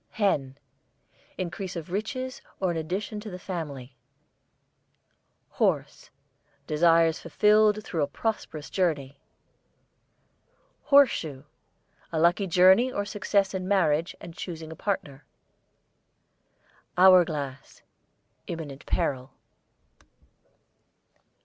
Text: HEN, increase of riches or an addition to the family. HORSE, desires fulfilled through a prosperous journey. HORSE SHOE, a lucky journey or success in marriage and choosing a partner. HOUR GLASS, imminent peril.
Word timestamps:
HEN, 0.13 0.57
increase 1.37 1.75
of 1.75 1.91
riches 1.91 2.41
or 2.59 2.71
an 2.71 2.77
addition 2.77 3.19
to 3.19 3.29
the 3.29 3.37
family. 3.37 3.95
HORSE, 5.49 6.09
desires 6.65 7.19
fulfilled 7.19 7.83
through 7.83 8.01
a 8.01 8.07
prosperous 8.07 8.71
journey. 8.71 9.19
HORSE 10.85 11.11
SHOE, 11.11 11.43
a 12.11 12.19
lucky 12.19 12.47
journey 12.47 12.91
or 12.91 13.05
success 13.05 13.53
in 13.53 13.67
marriage 13.67 14.15
and 14.19 14.33
choosing 14.33 14.71
a 14.71 14.75
partner. 14.75 15.23
HOUR 16.97 17.23
GLASS, 17.23 17.83
imminent 18.47 18.87
peril. 18.87 19.35